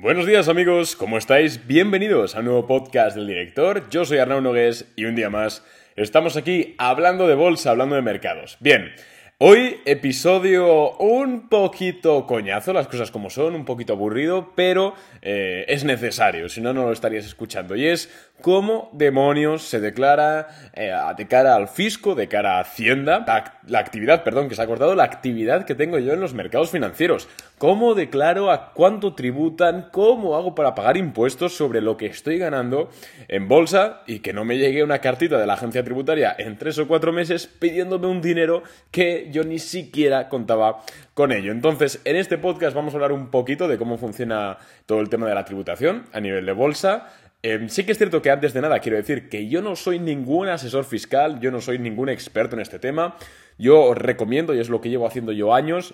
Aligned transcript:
Buenos 0.00 0.26
días 0.26 0.48
amigos, 0.48 0.96
¿cómo 0.96 1.18
estáis? 1.18 1.66
Bienvenidos 1.66 2.34
a 2.34 2.40
un 2.40 2.46
nuevo 2.46 2.66
podcast 2.66 3.16
del 3.16 3.26
director. 3.26 3.88
Yo 3.90 4.04
soy 4.04 4.18
Arnau 4.18 4.40
Nogués 4.40 4.86
y 4.96 5.04
un 5.04 5.14
día 5.14 5.30
más 5.30 5.64
estamos 5.96 6.36
aquí 6.36 6.74
hablando 6.78 7.26
de 7.26 7.34
bolsa, 7.34 7.70
hablando 7.70 7.94
de 7.94 8.02
mercados. 8.02 8.56
Bien, 8.60 8.92
Hoy 9.38 9.80
episodio 9.84 10.96
un 10.98 11.48
poquito 11.48 12.24
coñazo, 12.24 12.72
las 12.72 12.86
cosas 12.86 13.10
como 13.10 13.30
son, 13.30 13.56
un 13.56 13.64
poquito 13.64 13.94
aburrido, 13.94 14.52
pero 14.54 14.94
eh, 15.22 15.64
es 15.66 15.82
necesario, 15.82 16.48
si 16.48 16.60
no, 16.60 16.72
no 16.72 16.84
lo 16.84 16.92
estarías 16.92 17.26
escuchando. 17.26 17.74
Y 17.74 17.84
es 17.84 18.08
cómo 18.40 18.90
demonios 18.92 19.64
se 19.64 19.80
declara 19.80 20.70
eh, 20.72 20.92
de 21.16 21.26
cara 21.26 21.56
al 21.56 21.66
fisco, 21.66 22.14
de 22.14 22.28
cara 22.28 22.58
a 22.58 22.60
Hacienda, 22.60 23.24
la, 23.66 23.78
actividad, 23.78 24.24
perdón, 24.24 24.48
que 24.48 24.54
se 24.54 24.62
ha 24.62 24.66
cortado, 24.66 24.94
la 24.94 25.04
actividad 25.04 25.64
que 25.64 25.74
tengo 25.74 25.98
yo 25.98 26.12
en 26.12 26.20
los 26.20 26.34
mercados 26.34 26.70
financieros. 26.70 27.28
¿Cómo 27.58 27.94
declaro 27.94 28.50
a 28.50 28.72
cuánto 28.72 29.14
tributan? 29.14 29.88
¿Cómo 29.92 30.36
hago 30.36 30.54
para 30.54 30.74
pagar 30.74 30.96
impuestos 30.96 31.56
sobre 31.56 31.80
lo 31.80 31.96
que 31.96 32.06
estoy 32.06 32.38
ganando 32.38 32.90
en 33.28 33.48
bolsa 33.48 34.02
y 34.06 34.20
que 34.20 34.32
no 34.32 34.44
me 34.44 34.58
llegue 34.58 34.82
una 34.82 34.98
cartita 34.98 35.38
de 35.38 35.46
la 35.46 35.54
agencia 35.54 35.84
tributaria 35.84 36.34
en 36.38 36.58
tres 36.58 36.78
o 36.78 36.88
cuatro 36.88 37.12
meses 37.12 37.46
pidiéndome 37.46 38.06
un 38.06 38.20
dinero 38.20 38.62
que 38.90 39.28
yo 39.30 39.44
ni 39.44 39.58
siquiera 39.58 40.28
contaba 40.28 40.82
con 41.14 41.32
ello. 41.32 41.52
Entonces, 41.52 42.00
en 42.04 42.16
este 42.16 42.38
podcast 42.38 42.74
vamos 42.74 42.92
a 42.92 42.96
hablar 42.96 43.12
un 43.12 43.30
poquito 43.30 43.68
de 43.68 43.78
cómo 43.78 43.98
funciona 43.98 44.58
todo 44.86 45.00
el 45.00 45.08
tema 45.08 45.26
de 45.26 45.34
la 45.34 45.44
tributación 45.44 46.04
a 46.12 46.20
nivel 46.20 46.44
de 46.44 46.52
bolsa. 46.52 47.08
Em, 47.44 47.68
sí 47.68 47.84
que 47.84 47.92
es 47.92 47.98
cierto 47.98 48.22
que 48.22 48.30
antes 48.30 48.54
de 48.54 48.62
nada 48.62 48.78
quiero 48.78 48.96
decir 48.96 49.28
que 49.28 49.48
yo 49.48 49.60
no 49.60 49.76
soy 49.76 49.98
ningún 49.98 50.48
asesor 50.48 50.86
fiscal, 50.86 51.40
yo 51.40 51.50
no 51.50 51.60
soy 51.60 51.78
ningún 51.78 52.08
experto 52.08 52.56
en 52.56 52.62
este 52.62 52.78
tema. 52.78 53.18
Yo 53.58 53.92
recomiendo, 53.92 54.54
y 54.54 54.60
es 54.60 54.70
lo 54.70 54.80
que 54.80 54.88
llevo 54.88 55.06
haciendo 55.06 55.30
yo 55.30 55.52
años, 55.52 55.92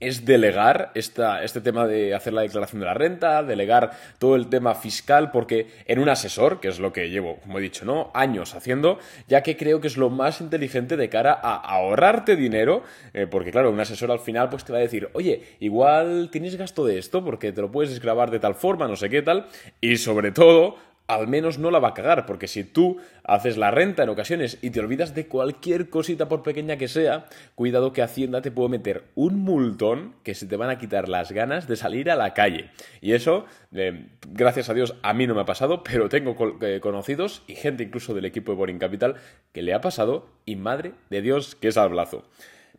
es 0.00 0.24
delegar 0.24 0.92
este 0.94 1.60
tema 1.60 1.86
de 1.86 2.14
hacer 2.14 2.32
la 2.32 2.42
declaración 2.42 2.80
de 2.80 2.86
la 2.86 2.94
renta, 2.94 3.42
delegar 3.42 3.92
todo 4.18 4.36
el 4.36 4.48
tema 4.48 4.74
fiscal, 4.74 5.30
porque 5.30 5.68
en 5.86 5.98
un 5.98 6.08
asesor, 6.08 6.60
que 6.60 6.68
es 6.68 6.78
lo 6.78 6.92
que 6.92 7.10
llevo, 7.10 7.36
como 7.40 7.58
he 7.58 7.62
dicho, 7.62 7.84
¿no? 7.84 8.10
Años 8.14 8.54
haciendo, 8.54 8.98
ya 9.28 9.42
que 9.42 9.56
creo 9.56 9.80
que 9.80 9.88
es 9.88 9.96
lo 9.96 10.10
más 10.10 10.40
inteligente 10.40 10.96
de 10.96 11.08
cara 11.08 11.32
a 11.32 11.56
ahorrarte 11.56 12.36
dinero, 12.36 12.82
eh, 13.14 13.26
porque 13.26 13.50
claro, 13.50 13.70
un 13.70 13.80
asesor 13.80 14.10
al 14.10 14.20
final 14.20 14.48
pues 14.48 14.64
te 14.64 14.72
va 14.72 14.78
a 14.78 14.82
decir, 14.82 15.08
oye, 15.12 15.42
igual 15.60 16.28
tienes 16.30 16.56
gasto 16.56 16.84
de 16.84 16.98
esto, 16.98 17.24
porque 17.24 17.52
te 17.52 17.60
lo 17.60 17.70
puedes 17.70 17.90
desgravar 17.90 18.30
de 18.30 18.40
tal 18.40 18.54
forma, 18.54 18.88
no 18.88 18.96
sé 18.96 19.08
qué 19.08 19.22
tal, 19.22 19.46
y 19.80 19.96
sobre 19.96 20.32
todo, 20.32 20.76
al 21.08 21.28
menos 21.28 21.58
no 21.58 21.70
la 21.70 21.78
va 21.78 21.88
a 21.88 21.94
cagar, 21.94 22.26
porque 22.26 22.48
si 22.48 22.64
tú 22.64 22.98
haces 23.24 23.56
la 23.56 23.70
renta 23.70 24.02
en 24.02 24.08
ocasiones 24.08 24.58
y 24.62 24.70
te 24.70 24.80
olvidas 24.80 25.14
de 25.14 25.26
cualquier 25.26 25.88
cosita 25.88 26.28
por 26.28 26.42
pequeña 26.42 26.76
que 26.76 26.88
sea, 26.88 27.26
cuidado 27.54 27.92
que 27.92 28.02
Hacienda 28.02 28.42
te 28.42 28.50
puede 28.50 28.70
meter 28.70 29.04
un 29.14 29.40
multón 29.40 30.14
que 30.22 30.34
se 30.34 30.46
te 30.46 30.56
van 30.56 30.70
a 30.70 30.78
quitar 30.78 31.08
las 31.08 31.32
ganas 31.32 31.68
de 31.68 31.76
salir 31.76 32.10
a 32.10 32.16
la 32.16 32.34
calle. 32.34 32.70
Y 33.00 33.12
eso, 33.12 33.46
eh, 33.72 34.08
gracias 34.28 34.68
a 34.68 34.74
Dios, 34.74 34.96
a 35.02 35.14
mí 35.14 35.26
no 35.26 35.34
me 35.34 35.42
ha 35.42 35.46
pasado, 35.46 35.82
pero 35.84 36.08
tengo 36.08 36.36
eh, 36.60 36.80
conocidos 36.80 37.42
y 37.46 37.54
gente 37.54 37.84
incluso 37.84 38.14
del 38.14 38.24
equipo 38.24 38.52
de 38.52 38.58
Boring 38.58 38.78
Capital 38.78 39.16
que 39.52 39.62
le 39.62 39.74
ha 39.74 39.80
pasado 39.80 40.28
y 40.44 40.56
madre 40.56 40.92
de 41.10 41.22
Dios 41.22 41.54
que 41.54 41.68
es 41.68 41.76
al 41.76 41.90
blazo. 41.90 42.24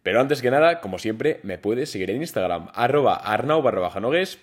Pero 0.08 0.22
antes 0.22 0.42
que 0.42 0.50
nada, 0.50 0.80
como 0.80 1.00
siempre, 1.00 1.42
me 1.44 1.58
puedes 1.58 1.92
seguir 1.92 2.12
en 2.12 2.22
Instagram, 2.22 2.70
arroba 2.74 3.16
arnau 3.16 3.62
barra 3.62 3.92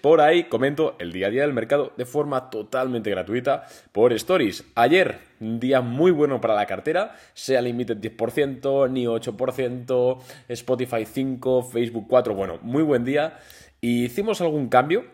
Por 0.02 0.20
ahí 0.20 0.44
comento 0.44 0.94
el 0.98 1.10
día 1.10 1.28
a 1.28 1.30
día 1.30 1.40
del 1.40 1.54
mercado 1.54 1.94
de 1.96 2.04
forma 2.04 2.50
totalmente 2.50 3.08
gratuita 3.08 3.64
por 3.90 4.12
stories. 4.12 4.66
Ayer, 4.74 5.20
un 5.40 5.60
día 5.60 5.80
muy 5.80 6.10
bueno 6.10 6.38
para 6.42 6.52
la 6.52 6.66
cartera, 6.66 7.16
sea 7.32 7.62
Limited 7.62 7.96
10%, 7.96 8.90
ni 8.90 9.06
8%, 9.06 10.18
Spotify 10.48 11.06
5, 11.06 11.62
Facebook 11.62 12.08
4, 12.10 12.34
bueno, 12.34 12.58
muy 12.60 12.82
buen 12.82 13.06
día. 13.06 13.38
Y 13.80 14.04
hicimos 14.04 14.42
algún 14.42 14.68
cambio 14.68 15.06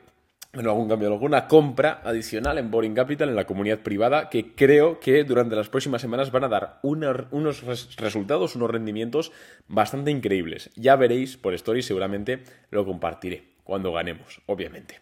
bueno, 0.52 0.70
algún 0.70 0.88
cambio, 0.88 1.08
alguna 1.08 1.46
compra 1.46 2.00
adicional 2.04 2.58
en 2.58 2.70
Boring 2.70 2.94
Capital, 2.94 3.28
en 3.28 3.36
la 3.36 3.44
comunidad 3.44 3.78
privada, 3.80 4.28
que 4.28 4.54
creo 4.54 4.98
que 4.98 5.22
durante 5.22 5.54
las 5.54 5.68
próximas 5.68 6.00
semanas 6.00 6.32
van 6.32 6.44
a 6.44 6.48
dar 6.48 6.80
unos 6.82 7.62
resultados, 7.96 8.56
unos 8.56 8.70
rendimientos 8.70 9.30
bastante 9.68 10.10
increíbles. 10.10 10.70
Ya 10.74 10.96
veréis 10.96 11.36
por 11.36 11.54
Story, 11.54 11.82
seguramente 11.82 12.42
lo 12.70 12.84
compartiré 12.84 13.44
cuando 13.62 13.92
ganemos, 13.92 14.40
obviamente. 14.46 15.00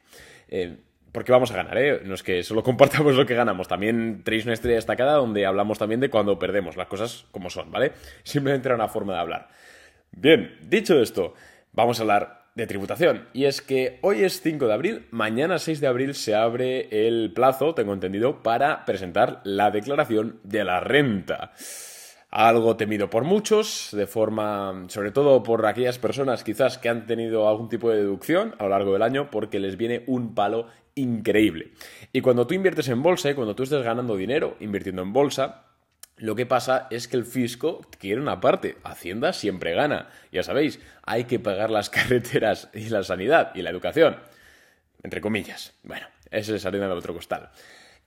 Eh, 0.49 0.77
porque 1.13 1.33
vamos 1.33 1.51
a 1.51 1.57
ganar, 1.57 1.79
¿eh? 1.79 2.03
No 2.05 2.15
es 2.15 2.23
que 2.23 2.43
solo 2.43 2.63
compartamos 2.65 3.15
lo 3.15 3.25
que 3.25 3.35
ganamos, 3.35 3.69
también 3.69 4.23
tenéis 4.25 4.45
una 4.45 4.53
estrella 4.53 4.77
destacada 4.77 5.15
donde 5.15 5.47
hablamos 5.47 5.79
también 5.79 6.01
de 6.01 6.11
cuando 6.11 6.39
perdemos, 6.39 6.77
las 6.77 6.89
cosas 6.89 7.25
como 7.31 7.49
son, 7.49 7.71
¿vale? 7.71 7.93
Simplemente 8.23 8.69
era 8.69 8.75
una 8.75 8.89
forma 8.89 9.15
de 9.15 9.21
hablar. 9.21 9.49
Bien, 10.11 10.59
dicho 10.63 11.01
esto, 11.01 11.33
vamos 11.73 11.99
a 11.99 12.03
hablar 12.03 12.38
de 12.59 12.67
tributación. 12.67 13.29
Y 13.33 13.45
es 13.45 13.63
que 13.63 13.99
hoy 14.03 14.25
es 14.25 14.43
5 14.43 14.67
de 14.67 14.75
abril, 14.75 15.07
mañana 15.11 15.59
6 15.59 15.81
de 15.81 15.87
abril 15.87 16.15
se 16.15 16.35
abre 16.35 17.07
el 17.07 17.33
plazo, 17.33 17.75
tengo 17.75 17.95
entendido, 17.95 18.43
para 18.43 18.85
presentar 18.85 19.41
la 19.45 19.71
declaración 19.71 20.41
de 20.43 20.65
la 20.65 20.81
renta. 20.81 21.53
Algo 22.31 22.77
temido 22.77 23.09
por 23.09 23.25
muchos, 23.25 23.91
de 23.93 24.07
forma, 24.07 24.85
sobre 24.89 25.13
todo 25.13 25.43
por 25.43 25.65
aquellas 25.65 25.99
personas 25.99 26.45
quizás 26.45 26.77
que 26.77 26.89
han 26.91 27.07
tenido 27.07 27.49
algún 27.49 27.69
tipo 27.69 27.91
de 27.91 27.99
deducción 27.99 28.55
a 28.59 28.65
lo 28.65 28.71
largo 28.71 28.93
del 28.93 29.03
año, 29.03 29.31
porque 29.31 29.61
les 29.61 29.77
viene 29.77 30.03
un 30.09 30.35
palo 30.35 30.67
increíble. 30.97 31.73
Y 32.13 32.21
cuando 32.21 32.47
tú 32.47 32.55
inviertes 32.55 32.89
en 32.89 33.03
bolsa 33.03 33.31
y 33.31 33.35
cuando 33.35 33.55
tú 33.55 33.63
estés 33.63 33.83
ganando 33.83 34.17
dinero 34.17 34.57
invirtiendo 34.59 35.03
en 35.03 35.13
bolsa, 35.13 35.68
lo 36.19 36.35
que 36.35 36.47
pasa 36.47 36.89
es 36.91 37.09
que 37.09 37.17
el 37.17 37.25
fisco 37.25 37.81
quiere 37.99 38.21
una 38.21 38.41
parte. 38.41 38.77
Hacienda 38.85 39.33
siempre 39.33 39.75
gana. 39.75 40.09
Ya 40.33 40.43
sabéis, 40.43 40.81
hay 41.05 41.25
que 41.25 41.39
pagar 41.39 41.71
las 41.71 41.91
carreteras 41.91 42.69
y 42.75 42.89
la 42.89 43.03
sanidad 43.05 43.53
y 43.55 43.63
la 43.63 43.71
educación. 43.71 44.17
Entre 45.03 45.21
comillas. 45.21 45.75
Bueno, 45.83 46.07
ese 46.31 46.57
es 46.57 46.67
harina 46.67 46.87
de 46.87 46.95
otro 46.95 47.15
costal. 47.15 47.51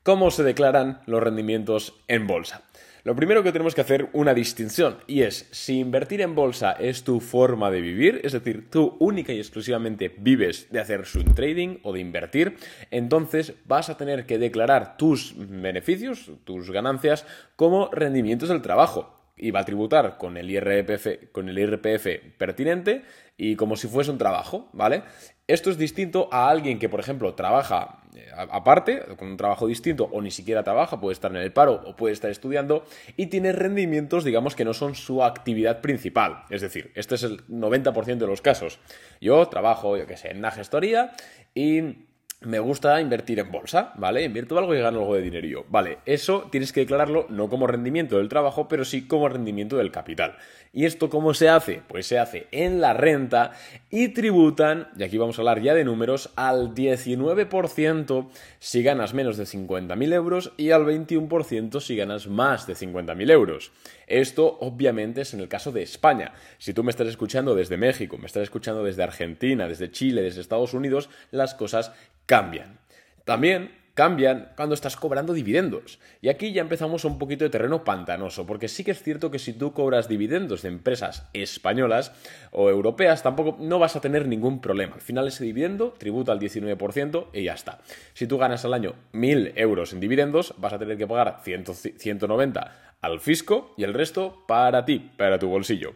¿Cómo 0.04 0.32
se 0.32 0.44
declaran 0.44 1.02
los 1.06 1.24
rendimientos 1.24 1.94
en 2.08 2.28
bolsa? 2.28 2.64
Lo 3.04 3.16
primero 3.16 3.42
que 3.42 3.52
tenemos 3.52 3.74
que 3.74 3.82
hacer 3.82 4.10
una 4.14 4.36
distinción 4.36 4.98
y 5.08 5.24
es 5.24 5.48
si 5.50 5.80
invertir 5.80 6.22
en 6.22 6.36
bolsa 6.36 6.74
es 6.74 7.04
tu 7.04 7.20
forma 7.20 7.72
de 7.72 7.82
vivir, 7.82 8.22
es 8.24 8.34
decir, 8.34 8.70
tú 8.70 8.96
única 9.00 9.34
y 9.34 9.40
exclusivamente 9.40 10.14
vives 10.20 10.68
de 10.70 10.80
hacer 10.80 11.08
swing 11.08 11.34
trading 11.34 11.78
o 11.82 11.94
de 11.94 12.00
invertir, 12.00 12.58
entonces 12.92 13.56
vas 13.66 13.90
a 13.90 13.98
tener 13.98 14.28
que 14.28 14.38
declarar 14.38 14.98
tus 14.98 15.34
beneficios, 15.36 16.30
tus 16.44 16.70
ganancias 16.70 17.26
como 17.56 17.90
rendimientos 17.92 18.50
del 18.50 18.62
trabajo 18.62 19.21
va 19.50 19.62
a 19.62 19.66
tributar 19.66 20.20
con 20.20 20.38
el 20.38 20.52
IRPF, 20.52 21.32
con 21.32 21.50
el 21.50 21.58
IRPF 21.58 22.38
pertinente 22.38 23.02
y 23.38 23.56
como 23.56 23.76
si 23.76 23.88
fuese 23.88 24.12
un 24.12 24.20
trabajo, 24.20 24.70
¿vale? 24.74 25.02
Esto 25.48 25.72
es 25.72 25.78
distinto 25.80 26.30
a 26.32 26.50
alguien 26.50 26.78
que, 26.78 26.90
por 26.90 27.00
ejemplo, 27.00 27.34
trabaja 27.34 28.02
eh, 28.16 28.30
aparte, 28.36 29.04
con 29.18 29.30
un 29.30 29.38
trabajo 29.38 29.68
distinto, 29.68 30.10
o 30.12 30.22
ni 30.22 30.32
siquiera 30.32 30.64
trabaja, 30.64 31.00
puede 31.00 31.14
estar 31.14 31.32
en 31.32 31.38
el 31.38 31.54
paro 31.54 31.82
o 31.86 31.96
puede 31.96 32.14
estar 32.14 32.30
estudiando, 32.30 32.84
y 33.16 33.28
tiene 33.28 33.52
rendimientos, 33.52 34.24
digamos, 34.24 34.56
que 34.56 34.66
no 34.66 34.74
son 34.74 34.96
su 34.96 35.24
actividad 35.24 35.82
principal. 35.82 36.44
Es 36.50 36.62
decir, 36.62 36.92
este 36.96 37.16
es 37.16 37.24
el 37.24 37.46
90% 37.48 38.18
de 38.18 38.28
los 38.28 38.42
casos. 38.42 38.80
Yo 39.22 39.48
trabajo, 39.48 39.98
yo 39.98 40.06
qué 40.08 40.18
sé, 40.18 40.32
en 40.32 40.40
una 40.40 40.52
gestoría 40.52 41.12
y 41.56 42.11
me 42.42 42.60
gusta 42.60 43.00
invertir 43.00 43.38
en 43.40 43.52
bolsa, 43.52 43.94
¿vale? 43.98 44.24
Invierto 44.24 44.58
algo 44.58 44.74
y 44.74 44.80
gano 44.80 45.00
algo 45.00 45.16
de 45.16 45.22
dinero 45.22 45.66
Vale, 45.70 46.00
eso 46.06 46.48
tienes 46.52 46.74
que 46.74 46.82
declararlo 46.82 47.28
no 47.30 47.50
como 47.50 47.68
rendimiento 47.68 48.18
del 48.18 48.30
trabajo, 48.30 48.68
pero 48.68 48.84
sí 48.84 49.08
como 49.08 49.30
rendimiento 49.30 49.78
del 49.78 49.92
capital. 49.92 50.38
¿Y 50.74 50.86
esto 50.86 51.10
cómo 51.10 51.34
se 51.34 51.50
hace? 51.50 51.82
Pues 51.88 52.08
se 52.08 52.18
hace 52.18 52.48
en 52.52 52.82
la 52.82 52.94
renta 52.94 53.52
y 53.90 54.10
tributan, 54.10 54.88
y 54.98 55.04
aquí 55.04 55.18
vamos 55.18 55.38
a 55.38 55.42
hablar 55.42 55.62
ya 55.62 55.76
de 55.76 55.84
números, 55.84 56.32
al 56.36 56.74
19% 56.74 58.30
si 58.60 58.82
ganas 58.82 59.14
menos 59.14 59.38
de 59.38 59.44
50.000 59.44 60.14
euros 60.14 60.54
y 60.58 60.72
al 60.72 60.86
21% 60.86 61.80
si 61.80 61.96
ganas 61.96 62.28
más 62.28 62.66
de 62.66 62.74
50.000 62.74 63.32
euros. 63.32 63.72
Esto 64.08 64.58
obviamente 64.60 65.22
es 65.22 65.34
en 65.34 65.42
el 65.42 65.48
caso 65.48 65.72
de 65.72 65.84
España. 65.84 66.34
Si 66.58 66.74
tú 66.74 66.84
me 66.84 66.92
estás 66.92 67.08
escuchando 67.08 67.56
desde 67.56 67.78
México, 67.78 68.18
me 68.18 68.26
estás 68.26 68.44
escuchando 68.44 68.84
desde 68.84 69.04
Argentina, 69.04 69.68
desde 69.68 69.92
Chile, 69.92 70.22
desde 70.22 70.42
Estados 70.42 70.74
Unidos, 70.74 71.10
las 71.32 71.54
cosas 71.54 71.94
cambian. 72.26 72.80
También 73.26 73.72
cambian 73.94 74.50
cuando 74.56 74.74
estás 74.74 74.96
cobrando 74.96 75.34
dividendos. 75.34 76.00
Y 76.22 76.30
aquí 76.30 76.54
ya 76.54 76.62
empezamos 76.62 77.06
un 77.06 77.20
poquito 77.20 77.44
de 77.44 77.50
terreno 77.50 77.84
pantanoso, 77.84 78.46
porque 78.46 78.68
sí 78.68 78.84
que 78.84 78.92
es 78.92 79.04
cierto 79.04 79.32
que 79.32 79.40
si 79.40 79.54
tú 79.54 79.74
cobras 79.74 80.08
dividendos 80.08 80.62
de 80.62 80.70
empresas 80.70 81.28
españolas 81.34 82.14
o 82.52 82.70
europeas, 82.70 83.24
tampoco 83.24 83.58
no 83.60 83.80
vas 83.80 83.96
a 83.96 84.02
tener 84.02 84.28
ningún 84.28 84.62
problema. 84.62 84.96
Al 84.96 85.02
final 85.02 85.28
ese 85.28 85.44
dividendo 85.44 85.94
tributa 85.98 86.32
al 86.32 86.40
19% 86.40 87.28
y 87.34 87.44
ya 87.44 87.54
está. 87.54 87.80
Si 88.14 88.28
tú 88.28 88.38
ganas 88.38 88.66
al 88.66 88.74
año 88.74 88.96
1.000 89.14 89.54
euros 89.56 89.94
en 89.94 90.00
dividendos, 90.00 90.56
vas 90.58 90.74
a 90.74 90.80
tener 90.80 90.98
que 90.98 91.08
pagar 91.08 91.42
190 91.44 92.96
al 93.02 93.20
fisco 93.20 93.74
y 93.78 93.84
el 93.84 93.94
resto 93.94 94.46
para 94.48 94.86
ti, 94.86 95.12
para 95.18 95.38
tu 95.40 95.50
bolsillo. 95.50 95.94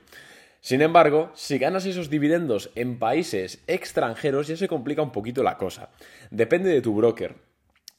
Sin 0.65 0.81
embargo, 0.81 1.29
si 1.35 1.59
ganas 1.59 1.85
esos 1.85 2.09
dividendos 2.09 2.71
en 2.73 2.97
países 2.97 3.63
extranjeros 3.67 4.47
ya 4.47 4.57
se 4.57 4.67
complica 4.67 5.03
un 5.03 5.11
poquito 5.11 5.43
la 5.43 5.59
cosa. 5.59 5.91
Depende 6.31 6.71
de 6.71 6.81
tu 6.81 6.95
broker. 6.95 7.35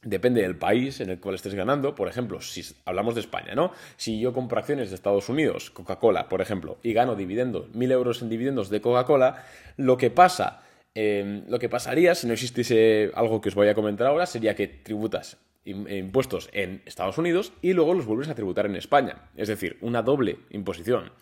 Depende 0.03 0.43
del 0.43 0.59
país 0.59 1.01
en 1.01 1.11
el 1.11 1.21
cual 1.21 1.37
estés 1.37 1.55
ganando. 1.55 1.95
Por 1.95 2.09
ejemplo, 2.09 2.41
si 2.41 2.65
hablamos 2.85 3.15
de 3.15 3.21
España, 3.21 3.55
¿no? 3.55 3.71
Si 3.97 4.19
yo 4.19 4.33
compro 4.33 4.59
acciones 4.59 4.89
de 4.89 4.97
Estados 4.97 5.29
Unidos, 5.29 5.71
Coca-Cola, 5.71 6.29
por 6.29 6.41
ejemplo, 6.41 6.79
y 6.83 6.93
gano 6.93 7.15
dividendos, 7.15 7.73
mil 7.73 7.93
euros 7.93 8.21
en 8.21 8.31
dividendos 8.31 8.69
de 8.69 8.81
Coca-Cola, 8.81 9.45
lo 9.77 9.97
que 9.97 10.11
pasa 10.11 10.65
em, 10.97 11.45
lo 11.47 11.61
que 11.61 11.69
pasaría 11.69 12.17
si 12.17 12.27
no 12.27 12.33
existiese 12.33 13.13
algo 13.15 13.41
que 13.41 13.51
os 13.51 13.55
voy 13.55 13.69
a 13.69 13.77
comentar 13.77 14.09
ahora 14.09 14.27
sería 14.27 14.57
que 14.57 14.67
tributas 14.67 15.37
impuestos 15.65 16.49
en 16.53 16.83
Estados 16.85 17.17
Unidos 17.17 17.53
y 17.63 17.75
luego 17.75 17.95
los 17.95 18.07
vuelves 18.07 18.29
a 18.29 18.35
tributar 18.35 18.67
en 18.67 18.75
España. 18.75 19.31
Es 19.37 19.47
decir, 19.47 19.79
una 19.83 20.03
doble 20.03 20.39
imposición. 20.51 21.13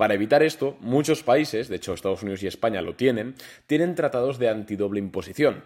Para 0.00 0.14
evitar 0.14 0.42
esto, 0.42 0.78
muchos 0.80 1.22
países, 1.22 1.68
de 1.68 1.76
hecho 1.76 1.92
Estados 1.92 2.22
Unidos 2.22 2.42
y 2.42 2.46
España 2.46 2.80
lo 2.80 2.94
tienen, 2.94 3.34
tienen 3.66 3.94
tratados 3.94 4.38
de 4.38 4.48
antidoble 4.48 4.98
imposición. 4.98 5.62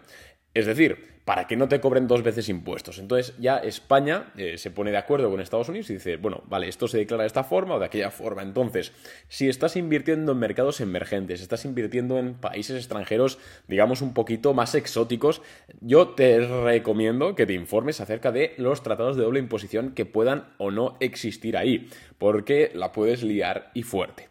Es 0.55 0.65
decir, 0.65 1.15
para 1.25 1.47
que 1.47 1.57
no 1.57 1.67
te 1.67 1.81
cobren 1.81 2.07
dos 2.07 2.23
veces 2.23 2.47
impuestos. 2.47 2.99
Entonces 2.99 3.35
ya 3.39 3.57
España 3.57 4.31
eh, 4.37 4.57
se 4.57 4.71
pone 4.71 4.91
de 4.91 4.97
acuerdo 4.97 5.29
con 5.29 5.41
Estados 5.41 5.67
Unidos 5.67 5.89
y 5.89 5.95
dice, 5.95 6.15
bueno, 6.15 6.43
vale, 6.47 6.69
esto 6.69 6.87
se 6.87 6.97
declara 6.97 7.23
de 7.23 7.27
esta 7.27 7.43
forma 7.43 7.75
o 7.75 7.79
de 7.79 7.87
aquella 7.87 8.09
forma. 8.09 8.41
Entonces, 8.41 8.93
si 9.27 9.49
estás 9.49 9.75
invirtiendo 9.75 10.31
en 10.31 10.37
mercados 10.37 10.79
emergentes, 10.79 11.41
estás 11.41 11.65
invirtiendo 11.65 12.19
en 12.19 12.35
países 12.35 12.77
extranjeros, 12.77 13.37
digamos, 13.67 14.01
un 14.01 14.13
poquito 14.13 14.53
más 14.53 14.75
exóticos, 14.75 15.41
yo 15.81 16.09
te 16.09 16.39
recomiendo 16.39 17.35
que 17.35 17.45
te 17.45 17.53
informes 17.53 17.99
acerca 17.99 18.31
de 18.31 18.53
los 18.57 18.81
tratados 18.81 19.17
de 19.17 19.23
doble 19.23 19.39
imposición 19.39 19.91
que 19.91 20.05
puedan 20.05 20.53
o 20.57 20.71
no 20.71 20.95
existir 21.01 21.57
ahí, 21.57 21.89
porque 22.17 22.71
la 22.73 22.93
puedes 22.93 23.23
liar 23.23 23.71
y 23.73 23.83
fuerte. 23.83 24.29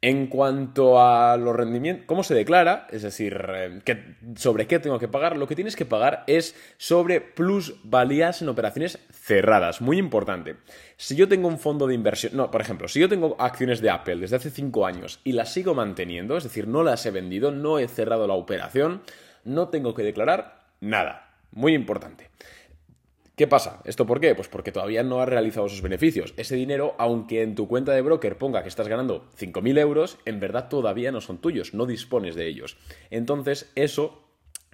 En 0.00 0.28
cuanto 0.28 1.02
a 1.02 1.36
los 1.36 1.56
rendimientos, 1.56 2.06
¿cómo 2.06 2.22
se 2.22 2.32
declara? 2.32 2.86
Es 2.90 3.02
decir, 3.02 3.36
eh, 3.48 3.80
sobre 4.36 4.68
qué 4.68 4.78
tengo 4.78 5.00
que 5.00 5.08
pagar. 5.08 5.36
Lo 5.36 5.48
que 5.48 5.56
tienes 5.56 5.74
que 5.74 5.86
pagar 5.86 6.22
es 6.28 6.54
sobre 6.76 7.20
plusvalías 7.20 8.40
en 8.40 8.48
operaciones 8.48 9.00
cerradas. 9.10 9.80
Muy 9.80 9.98
importante. 9.98 10.54
Si 10.96 11.16
yo 11.16 11.26
tengo 11.26 11.48
un 11.48 11.58
fondo 11.58 11.88
de 11.88 11.94
inversión, 11.94 12.36
no, 12.36 12.48
por 12.48 12.60
ejemplo, 12.60 12.86
si 12.86 13.00
yo 13.00 13.08
tengo 13.08 13.34
acciones 13.40 13.80
de 13.80 13.90
Apple 13.90 14.16
desde 14.18 14.36
hace 14.36 14.50
5 14.50 14.86
años 14.86 15.18
y 15.24 15.32
las 15.32 15.52
sigo 15.52 15.74
manteniendo, 15.74 16.36
es 16.36 16.44
decir, 16.44 16.68
no 16.68 16.84
las 16.84 17.04
he 17.04 17.10
vendido, 17.10 17.50
no 17.50 17.80
he 17.80 17.88
cerrado 17.88 18.28
la 18.28 18.34
operación, 18.34 19.02
no 19.42 19.68
tengo 19.68 19.94
que 19.94 20.04
declarar 20.04 20.60
nada. 20.80 21.28
Muy 21.50 21.74
importante. 21.74 22.30
¿Qué 23.38 23.46
pasa? 23.46 23.82
¿Esto 23.84 24.04
por 24.04 24.18
qué? 24.18 24.34
Pues 24.34 24.48
porque 24.48 24.72
todavía 24.72 25.04
no 25.04 25.22
has 25.22 25.28
realizado 25.28 25.66
esos 25.66 25.80
beneficios. 25.80 26.34
Ese 26.36 26.56
dinero, 26.56 26.96
aunque 26.98 27.42
en 27.42 27.54
tu 27.54 27.68
cuenta 27.68 27.92
de 27.92 28.02
broker 28.02 28.36
ponga 28.36 28.64
que 28.64 28.68
estás 28.68 28.88
ganando 28.88 29.30
5.000 29.38 29.78
euros, 29.78 30.18
en 30.24 30.40
verdad 30.40 30.68
todavía 30.68 31.12
no 31.12 31.20
son 31.20 31.38
tuyos, 31.38 31.72
no 31.72 31.86
dispones 31.86 32.34
de 32.34 32.48
ellos. 32.48 32.76
Entonces, 33.10 33.70
eso 33.76 34.24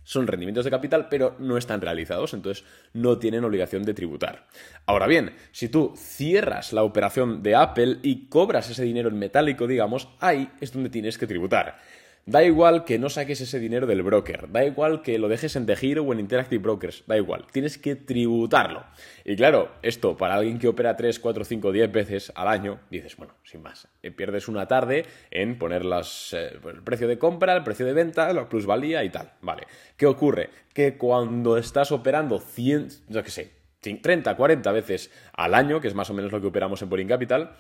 son 0.02 0.26
rendimientos 0.26 0.64
de 0.64 0.70
capital, 0.70 1.08
pero 1.11 1.37
no 1.38 1.58
están 1.58 1.82
realizados, 1.82 2.32
entonces 2.32 2.64
no 2.94 3.19
tienen 3.19 3.44
obligación 3.44 3.82
de 3.82 3.93
tributar. 3.93 4.46
Ahora 4.87 5.08
bien, 5.08 5.34
si 5.52 5.69
tú 5.69 5.93
cierras 5.94 6.72
la 6.72 6.84
operación 6.84 7.43
de 7.43 7.56
Apple 7.56 7.99
y 8.02 8.28
cobras 8.31 8.70
ese 8.70 8.84
dinero 8.84 9.10
en 9.10 9.19
metálico, 9.19 9.67
digamos, 9.67 10.08
ahí 10.20 10.50
es 10.62 10.72
donde 10.72 10.88
tienes 10.88 11.19
que 11.19 11.26
tributar. 11.26 11.82
Da 12.26 12.42
igual 12.42 12.86
que 12.86 12.98
no 12.98 13.10
saques 13.10 13.42
ese 13.42 13.60
dinero 13.60 13.86
del 13.86 14.02
broker, 14.02 14.50
da 14.50 14.64
igual 14.64 15.02
que 15.02 15.18
lo 15.18 15.28
dejes 15.28 15.56
en 15.56 15.66
The 15.66 15.76
Hero 15.78 16.04
o 16.04 16.12
en 16.14 16.20
Interactive 16.20 16.62
Brokers, 16.62 17.04
da 17.06 17.18
igual, 17.18 17.46
tienes 17.52 17.76
que 17.76 17.96
tributarlo. 17.96 18.82
Y 19.26 19.36
claro, 19.36 19.72
esto 19.82 20.16
para 20.16 20.36
alguien 20.36 20.58
que 20.58 20.68
opera 20.68 20.96
3, 20.96 21.20
4, 21.20 21.44
5, 21.44 21.70
10 21.70 21.92
veces 21.92 22.32
al 22.34 22.48
año, 22.48 22.80
dices, 22.90 23.14
bueno, 23.16 23.34
sin 23.44 23.60
más, 23.60 23.88
eh, 24.02 24.10
pierdes 24.10 24.48
una 24.48 24.66
tarde 24.66 25.04
en 25.30 25.58
poner 25.58 25.84
las, 25.84 26.32
eh, 26.32 26.58
el 26.64 26.82
precio 26.82 27.06
de 27.08 27.18
compra, 27.18 27.54
el 27.56 27.62
precio 27.62 27.84
de 27.84 27.92
venta, 27.92 28.32
la 28.32 28.48
plusvalía 28.48 29.04
y 29.04 29.10
tal. 29.10 29.32
Vale, 29.42 29.66
¿qué 29.98 30.06
ocurre? 30.06 30.48
Que 30.72 30.96
cuando 30.96 31.58
estás 31.58 31.92
operando 31.92 32.40
100, 32.40 32.88
yo 33.08 33.22
qué 33.22 33.30
sé, 33.30 33.50
30, 33.80 34.34
40 34.34 34.72
veces 34.72 35.10
al 35.34 35.54
año, 35.54 35.78
que 35.78 35.88
es 35.88 35.94
más 35.94 36.08
o 36.08 36.14
menos 36.14 36.32
lo 36.32 36.40
que 36.40 36.46
operamos 36.46 36.80
en 36.80 36.88
Boring 36.88 37.08
Capital, 37.08 37.54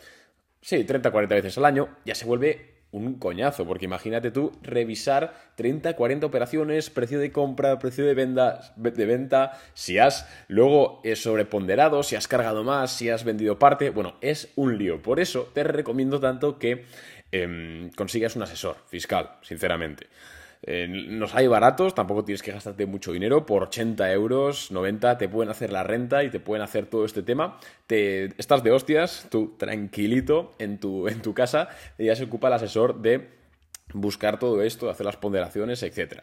sí, 0.62 0.84
30, 0.84 1.10
40 1.10 1.34
veces 1.34 1.58
al 1.58 1.66
año, 1.66 1.90
ya 2.06 2.14
se 2.14 2.24
vuelve 2.24 2.73
un 2.94 3.18
coñazo, 3.18 3.66
porque 3.66 3.86
imagínate 3.86 4.30
tú 4.30 4.52
revisar 4.62 5.34
30, 5.56 5.94
40 5.96 6.26
operaciones, 6.26 6.90
precio 6.90 7.18
de 7.18 7.32
compra, 7.32 7.78
precio 7.78 8.06
de 8.06 8.14
venta, 8.14 8.72
de 8.76 9.06
venta 9.06 9.58
si 9.74 9.98
has 9.98 10.28
luego 10.48 11.02
sobreponderado, 11.16 12.02
si 12.02 12.16
has 12.16 12.28
cargado 12.28 12.62
más, 12.62 12.92
si 12.92 13.10
has 13.10 13.24
vendido 13.24 13.58
parte, 13.58 13.90
bueno, 13.90 14.14
es 14.20 14.52
un 14.54 14.78
lío. 14.78 15.02
Por 15.02 15.18
eso 15.20 15.50
te 15.52 15.64
recomiendo 15.64 16.20
tanto 16.20 16.58
que 16.58 16.84
em, 17.32 17.90
consigas 17.90 18.36
un 18.36 18.42
asesor 18.42 18.76
fiscal, 18.86 19.38
sinceramente. 19.42 20.06
Eh, 20.66 20.86
los 20.88 21.34
hay 21.34 21.46
baratos, 21.46 21.94
tampoco 21.94 22.24
tienes 22.24 22.42
que 22.42 22.52
gastarte 22.52 22.86
mucho 22.86 23.12
dinero. 23.12 23.44
Por 23.44 23.64
80 23.64 24.10
euros, 24.12 24.70
90, 24.70 25.18
te 25.18 25.28
pueden 25.28 25.50
hacer 25.50 25.72
la 25.72 25.82
renta 25.82 26.24
y 26.24 26.30
te 26.30 26.40
pueden 26.40 26.62
hacer 26.62 26.86
todo 26.86 27.04
este 27.04 27.22
tema. 27.22 27.58
Te, 27.86 28.26
estás 28.40 28.62
de 28.64 28.70
hostias, 28.70 29.26
tú 29.30 29.54
tranquilito 29.58 30.54
en 30.58 30.78
tu, 30.80 31.06
en 31.08 31.20
tu 31.20 31.34
casa, 31.34 31.68
y 31.98 32.06
ya 32.06 32.16
se 32.16 32.24
ocupa 32.24 32.48
el 32.48 32.54
asesor 32.54 33.02
de 33.02 33.28
buscar 33.92 34.38
todo 34.38 34.62
esto, 34.62 34.88
hacer 34.88 35.04
las 35.04 35.18
ponderaciones, 35.18 35.82
etc. 35.82 36.22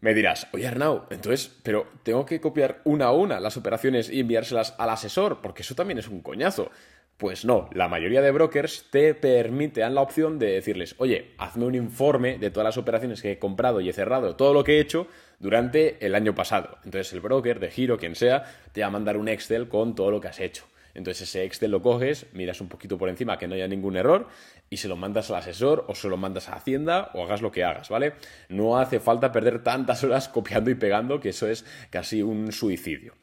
Me 0.00 0.14
dirás, 0.14 0.46
oye 0.52 0.66
Arnau, 0.66 1.06
entonces, 1.10 1.50
pero 1.62 1.88
tengo 2.02 2.24
que 2.24 2.40
copiar 2.40 2.80
una 2.84 3.06
a 3.06 3.12
una 3.12 3.40
las 3.40 3.56
operaciones 3.56 4.10
y 4.10 4.20
enviárselas 4.20 4.74
al 4.78 4.90
asesor, 4.90 5.40
porque 5.40 5.62
eso 5.62 5.74
también 5.74 5.98
es 5.98 6.06
un 6.06 6.20
coñazo. 6.20 6.70
Pues 7.16 7.46
no, 7.46 7.70
la 7.72 7.88
mayoría 7.88 8.20
de 8.20 8.30
brokers 8.30 8.90
te 8.90 9.14
permiten 9.14 9.94
la 9.94 10.02
opción 10.02 10.38
de 10.38 10.52
decirles, 10.52 10.94
oye, 10.98 11.30
hazme 11.38 11.64
un 11.64 11.74
informe 11.74 12.36
de 12.36 12.50
todas 12.50 12.66
las 12.66 12.76
operaciones 12.76 13.22
que 13.22 13.32
he 13.32 13.38
comprado 13.38 13.80
y 13.80 13.88
he 13.88 13.94
cerrado, 13.94 14.36
todo 14.36 14.52
lo 14.52 14.64
que 14.64 14.76
he 14.76 14.80
hecho 14.80 15.06
durante 15.38 16.04
el 16.04 16.14
año 16.14 16.34
pasado. 16.34 16.76
Entonces 16.84 17.14
el 17.14 17.20
broker 17.20 17.58
de 17.58 17.70
giro, 17.70 17.96
quien 17.96 18.16
sea, 18.16 18.44
te 18.72 18.82
va 18.82 18.88
a 18.88 18.90
mandar 18.90 19.16
un 19.16 19.28
Excel 19.28 19.68
con 19.68 19.94
todo 19.94 20.10
lo 20.10 20.20
que 20.20 20.28
has 20.28 20.40
hecho. 20.40 20.64
Entonces 20.92 21.28
ese 21.28 21.44
Excel 21.44 21.70
lo 21.70 21.80
coges, 21.80 22.26
miras 22.34 22.60
un 22.60 22.68
poquito 22.68 22.98
por 22.98 23.08
encima 23.08 23.38
que 23.38 23.48
no 23.48 23.54
haya 23.54 23.66
ningún 23.66 23.96
error 23.96 24.28
y 24.68 24.76
se 24.76 24.88
lo 24.88 24.96
mandas 24.96 25.30
al 25.30 25.36
asesor 25.36 25.86
o 25.88 25.94
se 25.94 26.08
lo 26.08 26.18
mandas 26.18 26.50
a 26.50 26.54
Hacienda 26.54 27.10
o 27.14 27.24
hagas 27.24 27.40
lo 27.40 27.50
que 27.50 27.64
hagas, 27.64 27.88
¿vale? 27.88 28.12
No 28.50 28.78
hace 28.78 29.00
falta 29.00 29.32
perder 29.32 29.62
tantas 29.62 30.04
horas 30.04 30.28
copiando 30.30 30.70
y 30.70 30.74
pegando 30.74 31.18
que 31.18 31.30
eso 31.30 31.48
es 31.48 31.64
casi 31.88 32.20
un 32.20 32.52
suicidio. 32.52 33.14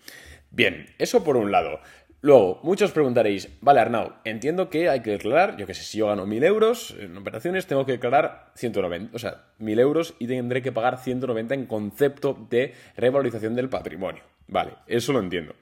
Bien, 0.55 0.85
eso 0.99 1.23
por 1.23 1.35
un 1.35 1.51
lado. 1.51 1.79
Luego, 2.23 2.61
muchos 2.63 2.93
preguntaréis, 2.93 3.49
vale 3.59 3.81
Arnau, 3.81 4.13
entiendo 4.23 4.69
que 4.69 4.87
hay 4.87 5.01
que 5.01 5.11
declarar, 5.11 5.57
yo 5.57 5.67
que 5.67 5.73
sé, 5.73 5.83
si 5.83 5.97
yo 5.97 6.07
gano 6.07 6.25
1000 6.25 6.45
euros 6.45 6.95
en 6.97 7.17
operaciones, 7.17 7.67
tengo 7.67 7.85
que 7.85 7.91
declarar 7.91 8.53
190, 8.55 9.13
o 9.13 9.19
sea, 9.19 9.43
1000 9.57 9.79
euros 9.79 10.15
y 10.19 10.27
tendré 10.27 10.61
que 10.61 10.71
pagar 10.71 10.99
190 10.99 11.53
en 11.53 11.65
concepto 11.65 12.47
de 12.49 12.75
revalorización 12.95 13.55
del 13.55 13.67
patrimonio. 13.67 14.23
Vale, 14.47 14.75
eso 14.87 15.11
lo 15.11 15.19
entiendo. 15.19 15.53